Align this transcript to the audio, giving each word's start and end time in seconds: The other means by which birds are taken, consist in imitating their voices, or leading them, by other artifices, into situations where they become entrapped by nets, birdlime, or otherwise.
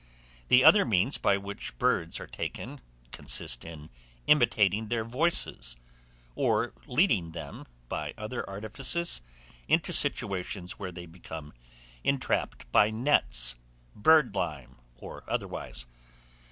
The 0.47 0.63
other 0.63 0.83
means 0.83 1.19
by 1.19 1.37
which 1.37 1.77
birds 1.77 2.19
are 2.19 2.25
taken, 2.25 2.81
consist 3.11 3.63
in 3.63 3.91
imitating 4.25 4.87
their 4.87 5.03
voices, 5.05 5.77
or 6.33 6.73
leading 6.87 7.33
them, 7.33 7.67
by 7.87 8.15
other 8.17 8.43
artifices, 8.49 9.21
into 9.67 9.93
situations 9.93 10.79
where 10.79 10.91
they 10.91 11.05
become 11.05 11.53
entrapped 12.03 12.65
by 12.71 12.89
nets, 12.89 13.53
birdlime, 13.95 14.79
or 14.97 15.23
otherwise. 15.29 15.85